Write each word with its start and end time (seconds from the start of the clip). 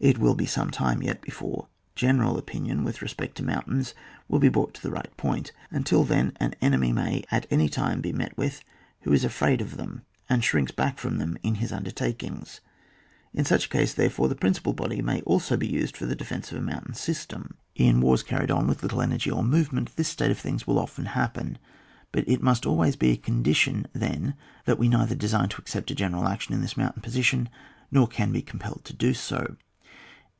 It 0.00 0.18
will 0.18 0.34
be 0.34 0.44
some 0.44 0.72
time 0.72 1.02
yet 1.04 1.22
before 1.22 1.68
general 1.94 2.36
opinion 2.36 2.82
with 2.82 3.00
respect 3.00 3.36
to 3.36 3.44
moun 3.44 3.62
tains 3.62 3.94
will 4.28 4.40
be 4.40 4.48
brought 4.48 4.74
to 4.74 4.82
the 4.82 4.90
right 4.90 5.16
point; 5.16 5.52
until 5.70 6.02
then 6.02 6.32
an 6.40 6.56
enemy 6.60 6.92
may 6.92 7.22
at 7.30 7.46
any 7.48 7.68
time 7.68 8.00
be 8.00 8.12
met 8.12 8.36
with 8.36 8.64
who 9.02 9.12
is 9.12 9.22
afraid 9.22 9.60
of 9.60 9.76
them, 9.76 10.02
and 10.28 10.42
shrinks 10.42 10.72
back 10.72 10.98
from 10.98 11.18
them 11.18 11.38
in 11.44 11.54
his 11.54 11.70
imdertakings. 11.70 12.58
In 13.32 13.44
such 13.44 13.66
a 13.66 13.68
case, 13.68 13.94
therefore, 13.94 14.26
the 14.28 14.34
principal 14.34 14.72
body 14.72 15.00
may 15.00 15.20
also 15.20 15.56
be 15.56 15.68
used 15.68 15.96
for 15.96 16.06
the 16.06 16.16
defence 16.16 16.50
of 16.50 16.58
a 16.58 16.60
mountain 16.60 16.94
system. 16.94 17.54
In 17.76 18.00
wars 18.00 18.24
carried 18.24 18.50
126 18.50 18.50
ON 18.52 18.66
WAR. 18.66 18.66
[book 18.66 18.66
VI. 18.66 18.66
on 18.66 18.68
with 18.68 18.82
little 18.82 19.00
energy 19.00 19.30
or 19.30 19.82
movementy 19.84 19.94
this 19.94 20.12
fitate 20.12 20.32
of 20.32 20.38
things 20.40 20.66
will 20.66 20.80
often 20.80 21.04
happen; 21.04 21.56
but 22.10 22.28
it 22.28 22.42
must 22.42 22.66
always 22.66 22.96
be 22.96 23.12
a 23.12 23.16
condition 23.16 23.86
then 23.92 24.34
that 24.64 24.78
we 24.80 24.88
neither 24.88 25.14
design 25.14 25.48
to 25.50 25.58
accept 25.62 25.92
a 25.92 25.94
general 25.94 26.26
action 26.26 26.52
in 26.52 26.62
this 26.62 26.76
mountain 26.76 27.00
position, 27.00 27.48
nor 27.92 28.08
can 28.08 28.32
be 28.32 28.42
compelled 28.42 28.84
to 28.86 28.92
do 28.92 29.14
so. 29.14 29.54